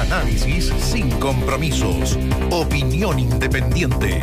Análisis 0.00 0.70
sin 0.78 1.08
compromisos. 1.08 2.18
Opinión 2.50 3.18
independiente. 3.18 4.20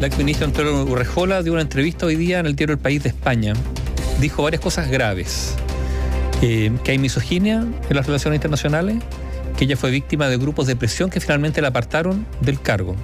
La 0.00 0.06
exministra 0.06 0.46
Antonio 0.46 0.84
Urrejola 0.84 1.42
dio 1.42 1.52
una 1.52 1.60
entrevista 1.60 2.06
hoy 2.06 2.16
día 2.16 2.38
en 2.38 2.46
el 2.46 2.56
diario 2.56 2.72
El 2.72 2.80
País 2.80 3.02
de 3.02 3.10
España. 3.10 3.52
Dijo 4.20 4.42
varias 4.42 4.62
cosas 4.62 4.90
graves. 4.90 5.54
Eh, 6.40 6.72
que 6.84 6.92
hay 6.92 6.98
misoginia 6.98 7.56
en 7.90 7.96
las 7.96 8.06
relaciones 8.06 8.38
internacionales, 8.38 8.96
que 9.58 9.64
ella 9.64 9.76
fue 9.76 9.90
víctima 9.90 10.28
de 10.28 10.38
grupos 10.38 10.66
de 10.66 10.76
presión 10.76 11.10
que 11.10 11.20
finalmente 11.20 11.60
la 11.60 11.68
apartaron 11.68 12.26
del 12.40 12.58
cargo. 12.58 12.96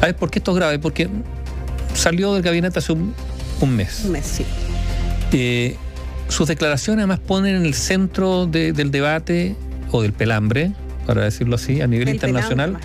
A 0.00 0.06
ver, 0.06 0.16
¿por 0.16 0.30
qué 0.30 0.38
esto 0.38 0.52
es 0.52 0.56
grave? 0.56 0.78
Porque 0.78 1.10
salió 1.92 2.32
del 2.32 2.42
gabinete 2.42 2.78
hace 2.78 2.92
un, 2.92 3.14
mes. 3.66 4.02
Un 4.04 4.12
mes, 4.12 4.26
sí. 4.26 4.44
Eh, 5.32 5.76
sus 6.28 6.48
declaraciones 6.48 7.02
además 7.02 7.20
ponen 7.20 7.56
en 7.56 7.66
el 7.66 7.74
centro 7.74 8.46
del 8.46 8.90
debate 8.90 9.56
o 9.90 10.02
del 10.02 10.12
pelambre, 10.12 10.72
para 11.06 11.24
decirlo 11.24 11.56
así, 11.56 11.80
a 11.80 11.86
nivel 11.86 12.08
internacional, 12.08 12.78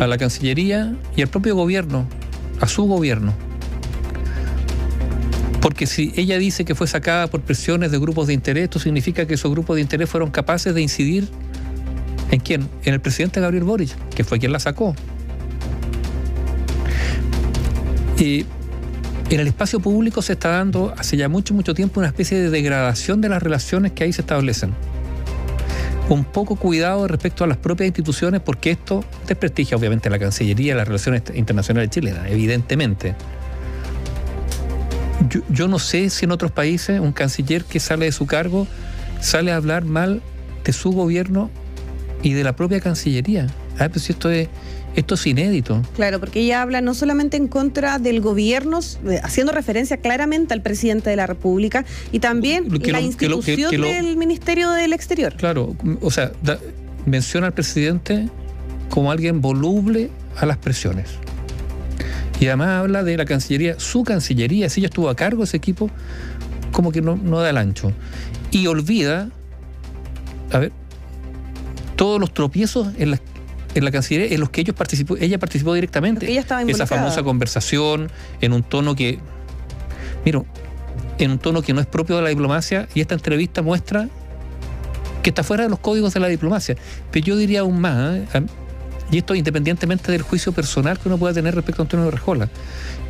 a 0.00 0.06
la 0.06 0.18
Cancillería 0.18 0.94
y 1.16 1.22
al 1.22 1.28
propio 1.28 1.56
gobierno, 1.56 2.06
a 2.60 2.68
su 2.68 2.84
gobierno. 2.84 3.34
Porque 5.60 5.86
si 5.86 6.12
ella 6.16 6.38
dice 6.38 6.64
que 6.64 6.74
fue 6.74 6.86
sacada 6.86 7.28
por 7.28 7.40
presiones 7.40 7.92
de 7.92 7.98
grupos 7.98 8.26
de 8.26 8.34
interés, 8.34 8.64
esto 8.64 8.78
significa 8.78 9.26
que 9.26 9.34
esos 9.34 9.50
grupos 9.50 9.76
de 9.76 9.82
interés 9.82 10.08
fueron 10.08 10.30
capaces 10.30 10.74
de 10.74 10.82
incidir 10.82 11.28
en 12.30 12.40
quién? 12.40 12.68
En 12.84 12.94
el 12.94 13.00
presidente 13.00 13.40
Gabriel 13.40 13.64
Boric, 13.64 13.90
que 14.14 14.24
fue 14.24 14.38
quien 14.38 14.52
la 14.52 14.58
sacó. 14.58 14.94
Y 18.18 18.46
en 19.34 19.40
el 19.40 19.46
espacio 19.46 19.80
público 19.80 20.20
se 20.20 20.34
está 20.34 20.50
dando 20.50 20.92
hace 20.98 21.16
ya 21.16 21.26
mucho, 21.28 21.54
mucho 21.54 21.72
tiempo 21.72 22.00
una 22.00 22.08
especie 22.08 22.38
de 22.38 22.50
degradación 22.50 23.22
de 23.22 23.30
las 23.30 23.42
relaciones 23.42 23.92
que 23.92 24.04
ahí 24.04 24.12
se 24.12 24.20
establecen. 24.20 24.74
Un 26.10 26.24
poco 26.24 26.56
cuidado 26.56 27.08
respecto 27.08 27.42
a 27.42 27.46
las 27.46 27.56
propias 27.56 27.86
instituciones 27.86 28.42
porque 28.42 28.72
esto 28.72 29.02
desprestigia 29.26 29.78
obviamente 29.78 30.10
la 30.10 30.18
Cancillería 30.18 30.74
las 30.74 30.86
relaciones 30.86 31.22
internacionales 31.34 31.88
chilenas, 31.88 32.26
evidentemente. 32.28 33.14
Yo, 35.48 35.68
no 35.68 35.78
sé 35.78 36.10
si 36.10 36.26
en 36.26 36.32
otros 36.32 36.50
países 36.50 37.00
un 37.00 37.12
canciller 37.12 37.64
que 37.64 37.80
sale 37.80 38.06
de 38.06 38.12
su 38.12 38.26
cargo 38.26 38.66
sale 39.20 39.52
a 39.52 39.56
hablar 39.56 39.84
mal 39.84 40.20
de 40.64 40.72
su 40.74 40.90
gobierno 40.90 41.48
y 42.22 42.34
de 42.34 42.44
la 42.44 42.54
propia 42.54 42.80
Cancillería. 42.80 43.46
Ah, 43.78 43.88
pues 43.88 44.10
esto 44.10 44.30
es, 44.30 44.48
esto 44.94 45.14
es 45.14 45.26
inédito. 45.26 45.82
Claro, 45.94 46.20
porque 46.20 46.40
ella 46.40 46.62
habla 46.62 46.80
no 46.80 46.94
solamente 46.94 47.36
en 47.36 47.48
contra 47.48 47.98
del 47.98 48.20
gobierno, 48.20 48.80
eh, 49.08 49.20
haciendo 49.22 49.52
referencia 49.52 49.96
claramente 49.96 50.54
al 50.54 50.62
presidente 50.62 51.10
de 51.10 51.16
la 51.16 51.26
República 51.26 51.84
y 52.10 52.18
también 52.18 52.66
la 52.70 53.00
institución 53.00 53.70
del 53.70 54.16
Ministerio 54.16 54.70
del 54.70 54.92
Exterior. 54.92 55.34
Claro, 55.34 55.76
o 56.00 56.10
sea, 56.10 56.32
menciona 57.06 57.48
al 57.48 57.54
presidente 57.54 58.28
como 58.88 59.10
alguien 59.10 59.40
voluble 59.40 60.10
a 60.36 60.46
las 60.46 60.58
presiones. 60.58 61.08
Y 62.40 62.46
además 62.48 62.80
habla 62.80 63.04
de 63.04 63.16
la 63.16 63.24
Cancillería, 63.24 63.78
su 63.78 64.02
Cancillería, 64.02 64.68
si 64.68 64.80
ella 64.80 64.88
estuvo 64.88 65.08
a 65.08 65.16
cargo 65.16 65.38
de 65.38 65.44
ese 65.44 65.56
equipo, 65.56 65.90
como 66.72 66.90
que 66.90 67.00
no, 67.00 67.16
no 67.16 67.40
da 67.40 67.50
el 67.50 67.56
ancho. 67.56 67.92
Y 68.50 68.66
olvida, 68.66 69.30
a 70.50 70.58
ver, 70.58 70.72
todos 71.96 72.20
los 72.20 72.34
tropiezos 72.34 72.88
en 72.98 73.12
la, 73.12 73.20
en 73.74 73.84
la 73.84 73.90
Cancillería 73.90 74.34
en 74.34 74.40
los 74.40 74.50
que 74.50 74.60
ellos 74.60 74.76
participó, 74.76 75.16
ella 75.16 75.38
participó 75.38 75.74
directamente. 75.74 76.30
Ella 76.30 76.40
estaba 76.40 76.62
Esa 76.62 76.86
famosa 76.86 77.22
conversación 77.22 78.10
en 78.40 78.52
un 78.52 78.62
tono 78.62 78.94
que, 78.94 79.18
mira, 80.24 80.42
en 81.18 81.30
un 81.30 81.38
tono 81.38 81.62
que 81.62 81.72
no 81.72 81.80
es 81.80 81.86
propio 81.86 82.16
de 82.16 82.22
la 82.22 82.28
diplomacia 82.28 82.88
y 82.94 83.00
esta 83.00 83.14
entrevista 83.14 83.62
muestra 83.62 84.08
que 85.22 85.30
está 85.30 85.42
fuera 85.42 85.64
de 85.64 85.70
los 85.70 85.78
códigos 85.78 86.12
de 86.14 86.20
la 86.20 86.28
diplomacia. 86.28 86.76
Pero 87.10 87.26
yo 87.26 87.36
diría 87.36 87.60
aún 87.60 87.80
más, 87.80 88.18
¿eh? 88.34 88.42
y 89.10 89.18
esto 89.18 89.34
independientemente 89.34 90.10
del 90.10 90.22
juicio 90.22 90.52
personal 90.52 90.98
que 90.98 91.08
uno 91.08 91.18
pueda 91.18 91.34
tener 91.34 91.54
respecto 91.54 91.82
a 91.82 91.84
Antonio 91.84 92.10
Rejola, 92.10 92.48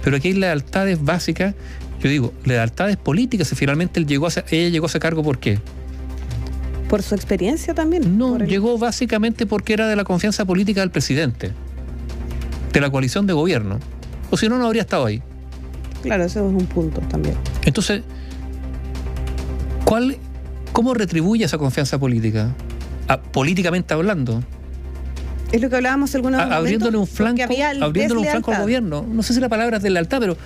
pero 0.03 0.17
aquí 0.17 0.29
hay 0.29 0.35
lealtades 0.35 1.03
básicas, 1.03 1.55
yo 2.03 2.11
digo, 2.11 2.35
lealtades 2.45 2.97
políticas, 2.97 3.51
y 3.53 3.55
finalmente 3.55 4.01
él 4.01 4.07
llegó 4.07 4.27
a, 4.27 4.31
ella 4.51 4.69
llegó 4.69 4.87
a 4.87 4.89
ese 4.89 4.99
cargo, 4.99 5.23
¿por 5.23 5.39
qué? 5.39 5.61
Por 6.93 7.03
su 7.03 7.15
experiencia 7.15 7.73
también. 7.73 8.19
No, 8.19 8.37
llegó 8.37 8.77
básicamente 8.77 9.47
porque 9.47 9.73
era 9.73 9.89
de 9.89 9.97
la 9.97 10.05
confianza 10.05 10.45
política 10.45 10.83
del 10.83 10.91
presidente, 10.91 11.51
de 12.71 12.81
la 12.83 12.91
coalición 12.91 13.27
de 13.27 13.33
gobierno. 13.33 13.79
O 14.29 14.37
si 14.37 14.47
no, 14.47 14.59
no 14.59 14.67
habría 14.67 14.83
estado 14.83 15.07
ahí. 15.07 15.23
Claro, 16.03 16.25
eso 16.25 16.47
es 16.47 16.55
un 16.55 16.67
punto 16.67 17.01
también. 17.09 17.35
Entonces, 17.65 18.03
¿cuál, 19.87 20.19
¿cómo 20.75 20.93
retribuye 20.93 21.47
esa 21.47 21.57
confianza 21.57 21.99
política? 21.99 22.55
Ah, 23.09 23.23
políticamente 23.23 23.95
hablando. 23.95 24.45
Es 25.51 25.63
lo 25.63 25.71
que 25.71 25.77
hablábamos 25.77 26.15
alguna 26.15 26.45
vez. 26.45 26.55
Abriéndole 26.55 26.99
un 26.99 27.07
flanco, 27.07 27.43
abriéndole 27.81 28.21
un 28.21 28.27
flanco 28.27 28.53
al 28.53 28.61
gobierno. 28.61 29.07
No 29.11 29.23
sé 29.23 29.33
si 29.33 29.41
la 29.41 29.49
palabra 29.49 29.79
es 29.79 29.83
de 29.83 29.89
lealtad, 29.89 30.21
pero. 30.21 30.37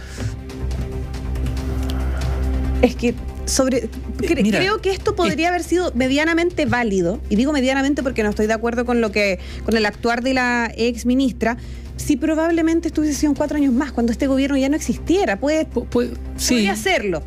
Es 2.83 2.95
que 2.95 3.17
sobre 3.47 3.89
creo 4.19 4.81
que 4.81 4.91
esto 4.91 5.15
podría 5.15 5.49
haber 5.49 5.63
sido 5.63 5.93
medianamente 5.95 6.67
válido 6.67 7.21
y 7.31 7.37
digo 7.37 7.53
medianamente 7.53 8.03
porque 8.03 8.23
no 8.23 8.31
estoy 8.31 8.47
de 8.47 8.53
acuerdo 8.53 8.85
con 8.85 9.01
lo 9.01 9.11
que 9.13 9.39
con 9.65 9.77
el 9.77 9.87
actuar 9.87 10.23
de 10.23 10.35
la 10.35 10.71
ex 10.77 11.07
ministra 11.07 11.57
si 11.97 12.17
probablemente 12.17 12.89
estuviese 12.89 13.19
sido 13.19 13.35
cuatro 13.35 13.57
años 13.57 13.73
más 13.73 13.93
cuando 13.93 14.13
este 14.13 14.27
gobierno 14.27 14.57
ya 14.57 14.69
no 14.69 14.77
existiera. 14.77 15.39
Puede, 15.39 15.65
podría 15.65 16.73
hacerlo. 16.73 17.23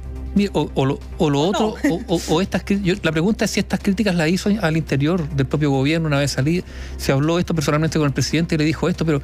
O, 0.54 0.86
lo, 0.86 1.00
otro, 1.42 1.74
o, 2.08 2.42
estas 2.42 2.64
la 3.02 3.12
pregunta 3.12 3.46
es 3.46 3.52
si 3.52 3.60
estas 3.60 3.80
críticas 3.80 4.16
las 4.16 4.30
hizo 4.30 4.50
al 4.62 4.78
interior 4.78 5.28
del 5.30 5.48
propio 5.48 5.72
gobierno 5.72 6.08
una 6.08 6.20
vez 6.20 6.32
salí, 6.32 6.64
se 6.98 7.12
habló 7.12 7.40
esto 7.40 7.56
personalmente 7.56 7.98
con 7.98 8.08
el 8.08 8.14
presidente 8.14 8.56
y 8.56 8.58
le 8.60 8.64
dijo 8.64 8.88
esto, 8.88 9.06
pero 9.06 9.22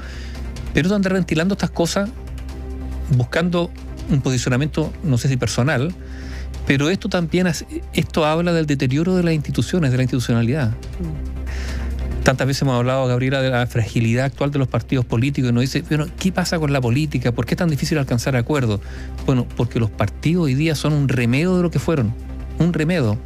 pero 0.73 0.93
andar 0.93 1.13
ventilando 1.13 1.53
estas 1.53 1.69
cosas 1.69 2.09
buscando 3.15 3.71
un 4.09 4.21
posicionamiento, 4.21 4.91
no 5.03 5.17
sé 5.17 5.29
si 5.29 5.37
personal, 5.37 5.93
pero 6.67 6.89
esto 6.89 7.09
también 7.09 7.47
esto 7.93 8.25
habla 8.25 8.53
del 8.53 8.65
deterioro 8.65 9.15
de 9.15 9.23
las 9.23 9.33
instituciones, 9.33 9.91
de 9.91 9.97
la 9.97 10.03
institucionalidad. 10.03 10.71
Tantas 12.23 12.47
veces 12.47 12.63
hemos 12.63 12.75
hablado, 12.75 13.05
Gabriela, 13.05 13.41
de 13.43 13.51
la 13.51 13.67
fragilidad 13.67 14.25
actual 14.25 14.49
de 14.49 14.57
los 14.57 14.67
partidos 14.67 15.05
políticos 15.05 15.51
y 15.51 15.53
nos 15.53 15.61
dice, 15.61 15.83
bueno, 15.87 16.07
¿qué 16.19 16.31
pasa 16.31 16.57
con 16.57 16.73
la 16.73 16.81
política? 16.81 17.31
¿Por 17.31 17.45
qué 17.45 17.53
es 17.53 17.59
tan 17.59 17.69
difícil 17.69 17.99
alcanzar 17.99 18.35
acuerdos? 18.35 18.79
Bueno, 19.27 19.45
porque 19.55 19.79
los 19.79 19.91
partidos 19.91 20.45
hoy 20.45 20.55
día 20.55 20.73
son 20.73 20.93
un 20.93 21.07
remedio 21.07 21.55
de 21.55 21.61
lo 21.61 21.69
que 21.69 21.77
fueron, 21.77 22.15
un 22.57 22.73
remedio 22.73 23.19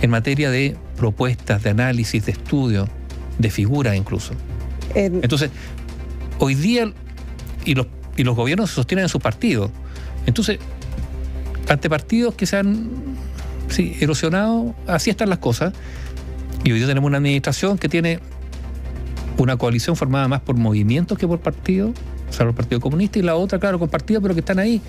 en 0.00 0.10
materia 0.10 0.50
de 0.50 0.74
propuestas, 0.96 1.62
de 1.62 1.70
análisis, 1.70 2.24
de 2.24 2.32
estudio, 2.32 2.88
de 3.38 3.50
figuras 3.50 3.94
incluso. 3.94 4.32
Entonces, 4.94 5.50
hoy 6.38 6.54
día, 6.54 6.90
y 7.66 7.74
los, 7.74 7.88
y 8.16 8.24
los 8.24 8.34
gobiernos 8.34 8.70
se 8.70 8.76
sostienen 8.76 9.04
en 9.04 9.08
sus 9.10 9.20
partidos. 9.20 9.70
Entonces, 10.26 10.58
ante 11.68 11.88
partidos 11.88 12.34
que 12.34 12.46
se 12.46 12.56
han 12.56 12.90
erosionado, 14.00 14.74
así 14.86 15.10
están 15.10 15.28
las 15.28 15.38
cosas. 15.38 15.72
Y 16.64 16.72
hoy 16.72 16.78
día 16.78 16.86
tenemos 16.86 17.08
una 17.08 17.18
administración 17.18 17.78
que 17.78 17.88
tiene 17.88 18.20
una 19.38 19.56
coalición 19.56 19.96
formada 19.96 20.28
más 20.28 20.40
por 20.40 20.56
movimientos 20.56 21.18
que 21.18 21.26
por 21.26 21.40
partidos 21.40 21.92
salvo 22.34 22.50
el 22.50 22.56
Partido 22.56 22.80
Comunista, 22.80 23.18
y 23.18 23.22
la 23.22 23.36
otra, 23.36 23.58
claro, 23.58 23.78
compartida, 23.78 24.20
pero 24.20 24.34
que 24.34 24.40
están 24.40 24.58
ahí 24.58 24.80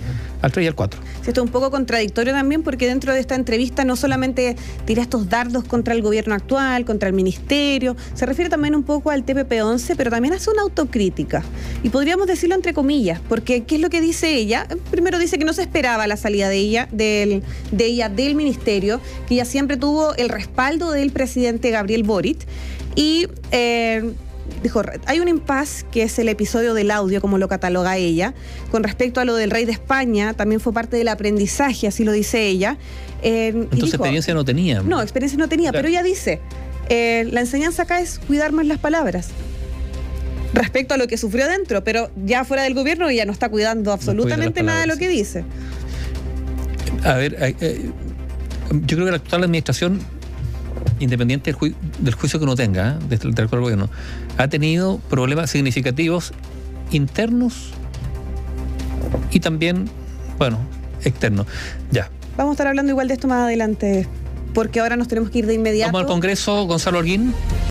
al 0.42 0.52
3 0.52 0.64
y 0.64 0.68
al 0.68 0.74
4. 0.74 1.00
Sí, 1.22 1.28
esto 1.28 1.40
es 1.40 1.46
un 1.46 1.52
poco 1.52 1.70
contradictorio 1.70 2.32
también, 2.32 2.62
porque 2.62 2.86
dentro 2.86 3.12
de 3.12 3.20
esta 3.20 3.34
entrevista 3.34 3.84
no 3.84 3.96
solamente 3.96 4.56
tira 4.84 5.02
estos 5.02 5.28
dardos 5.28 5.64
contra 5.64 5.94
el 5.94 6.02
gobierno 6.02 6.34
actual, 6.34 6.84
contra 6.84 7.08
el 7.08 7.14
ministerio, 7.14 7.96
se 8.14 8.26
refiere 8.26 8.50
también 8.50 8.74
un 8.74 8.82
poco 8.82 9.10
al 9.10 9.24
TPP-11, 9.24 9.94
pero 9.96 10.10
también 10.10 10.34
hace 10.34 10.50
una 10.50 10.62
autocrítica. 10.62 11.42
Y 11.82 11.88
podríamos 11.90 12.26
decirlo 12.26 12.54
entre 12.54 12.74
comillas, 12.74 13.20
porque 13.28 13.64
¿qué 13.64 13.76
es 13.76 13.80
lo 13.80 13.90
que 13.90 14.00
dice 14.00 14.34
ella? 14.34 14.66
Primero 14.90 15.18
dice 15.18 15.38
que 15.38 15.44
no 15.44 15.52
se 15.52 15.62
esperaba 15.62 16.06
la 16.06 16.16
salida 16.16 16.48
de 16.48 16.56
ella, 16.56 16.88
del, 16.92 17.42
de 17.70 17.86
ella 17.86 18.08
del 18.08 18.34
ministerio, 18.34 19.00
que 19.28 19.34
ella 19.34 19.44
siempre 19.44 19.76
tuvo 19.76 20.14
el 20.14 20.28
respaldo 20.28 20.90
del 20.90 21.12
presidente 21.12 21.70
Gabriel 21.70 22.02
Boric. 22.02 22.46
Y 22.94 23.28
eh, 23.50 24.14
dijo, 24.62 24.82
hay 25.06 25.20
un 25.20 25.28
impas 25.28 25.84
que 25.90 26.02
es 26.02 26.18
el 26.18 26.28
episodio 26.28 26.74
del 26.74 26.90
audio, 26.90 27.20
como 27.20 27.38
lo 27.38 27.48
cataloga 27.48 27.96
ella, 27.96 28.34
con 28.70 28.82
respecto 28.82 29.20
a 29.20 29.24
lo 29.24 29.34
del 29.34 29.50
rey 29.50 29.64
de 29.64 29.72
España, 29.72 30.34
también 30.34 30.60
fue 30.60 30.72
parte 30.72 30.96
del 30.96 31.08
aprendizaje, 31.08 31.86
así 31.86 32.04
lo 32.04 32.12
dice 32.12 32.46
ella. 32.46 32.78
Eh, 33.22 33.48
Entonces 33.48 33.94
experiencia 33.94 34.34
no 34.34 34.44
tenía. 34.44 34.82
No, 34.82 35.02
experiencia 35.02 35.38
no 35.38 35.48
tenía, 35.48 35.72
pero 35.72 35.88
ella 35.88 36.02
dice, 36.02 36.40
eh, 36.88 37.28
la 37.30 37.40
enseñanza 37.40 37.82
acá 37.82 38.00
es 38.00 38.18
cuidar 38.18 38.52
más 38.52 38.66
las 38.66 38.78
palabras 38.78 39.28
respecto 40.52 40.94
a 40.94 40.96
lo 40.96 41.06
que 41.06 41.18
sufrió 41.18 41.48
dentro, 41.48 41.84
pero 41.84 42.10
ya 42.24 42.44
fuera 42.44 42.62
del 42.62 42.74
gobierno 42.74 43.08
ella 43.08 43.24
no 43.24 43.32
está 43.32 43.48
cuidando 43.48 43.92
absolutamente 43.92 44.62
nada 44.62 44.80
de 44.80 44.86
lo 44.86 44.96
que 44.96 45.08
dice. 45.08 45.44
A 47.04 47.14
ver, 47.14 47.36
eh, 47.40 47.90
yo 48.70 48.96
creo 48.96 49.04
que 49.04 49.10
la 49.10 49.16
actual 49.18 49.44
administración 49.44 50.00
independiente 51.00 51.54
del, 51.98 52.14
juicio 52.14 52.38
que 52.38 52.44
uno 52.44 52.54
tenga, 52.54 52.98
¿eh? 53.00 53.06
del, 53.08 53.34
del 53.34 53.46
gobierno, 53.48 53.88
ha 54.38 54.48
tenido 54.48 54.98
problemas 55.08 55.50
significativos 55.50 56.32
internos 56.90 57.72
y 59.30 59.40
también, 59.40 59.88
bueno, 60.38 60.58
externo. 61.04 61.46
Ya. 61.90 62.10
Vamos 62.36 62.52
a 62.52 62.54
estar 62.54 62.66
hablando 62.66 62.90
igual 62.90 63.08
de 63.08 63.14
esto 63.14 63.28
más 63.28 63.44
adelante, 63.44 64.06
porque 64.54 64.80
ahora 64.80 64.96
nos 64.96 65.08
tenemos 65.08 65.30
que 65.30 65.38
ir 65.38 65.46
de 65.46 65.54
inmediato. 65.54 65.92
Vamos 65.92 66.02
al 66.02 66.12
Congreso, 66.14 66.66
Gonzalo 66.66 66.98
Orguín. 66.98 67.34